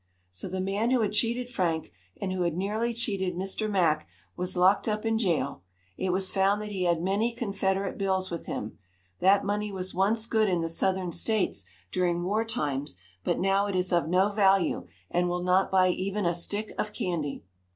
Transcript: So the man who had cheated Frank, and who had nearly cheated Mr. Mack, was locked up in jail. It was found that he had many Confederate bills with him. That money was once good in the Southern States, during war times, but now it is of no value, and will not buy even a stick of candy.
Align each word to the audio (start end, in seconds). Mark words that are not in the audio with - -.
So 0.31 0.47
the 0.47 0.59
man 0.61 0.89
who 0.89 1.01
had 1.01 1.11
cheated 1.11 1.47
Frank, 1.47 1.91
and 2.19 2.33
who 2.33 2.41
had 2.41 2.55
nearly 2.57 2.91
cheated 2.91 3.35
Mr. 3.35 3.69
Mack, 3.69 4.07
was 4.35 4.57
locked 4.57 4.87
up 4.87 5.05
in 5.05 5.19
jail. 5.19 5.61
It 5.95 6.09
was 6.11 6.31
found 6.31 6.59
that 6.59 6.71
he 6.71 6.85
had 6.85 7.03
many 7.03 7.31
Confederate 7.35 7.99
bills 7.99 8.31
with 8.31 8.47
him. 8.47 8.79
That 9.19 9.45
money 9.45 9.71
was 9.71 9.93
once 9.93 10.25
good 10.25 10.49
in 10.49 10.61
the 10.61 10.69
Southern 10.69 11.11
States, 11.11 11.65
during 11.91 12.23
war 12.23 12.43
times, 12.43 12.95
but 13.23 13.37
now 13.39 13.67
it 13.67 13.75
is 13.75 13.93
of 13.93 14.09
no 14.09 14.29
value, 14.29 14.87
and 15.11 15.29
will 15.29 15.43
not 15.43 15.69
buy 15.69 15.89
even 15.89 16.25
a 16.25 16.33
stick 16.33 16.73
of 16.79 16.93
candy. 16.93 17.43